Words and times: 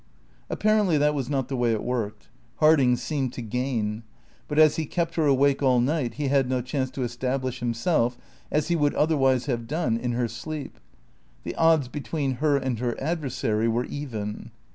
Apparently 0.49 0.97
that 0.97 1.13
was 1.13 1.29
not 1.29 1.47
the 1.47 1.55
way 1.55 1.71
it 1.73 1.83
worked. 1.83 2.27
Harding 2.55 2.95
seemed 2.95 3.33
to 3.33 3.41
gain. 3.43 4.01
But, 4.47 4.57
as 4.57 4.77
he 4.77 4.87
kept 4.87 5.13
her 5.13 5.27
awake 5.27 5.61
all 5.61 5.79
night, 5.79 6.15
he 6.15 6.27
had 6.29 6.49
no 6.49 6.59
chance 6.59 6.89
to 6.93 7.03
establish 7.03 7.59
himself, 7.59 8.17
as 8.51 8.69
he 8.69 8.75
would 8.75 8.95
otherwise 8.95 9.45
have 9.45 9.67
done, 9.67 9.97
in 9.97 10.13
her 10.13 10.27
sleep. 10.27 10.79
The 11.43 11.53
odds 11.53 11.87
between 11.87 12.37
her 12.41 12.57
and 12.57 12.79
her 12.79 12.99
adversary 12.99 13.67
were 13.67 13.85
even. 13.85 14.49